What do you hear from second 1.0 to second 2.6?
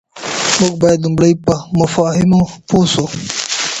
لومړی په مفاهيمو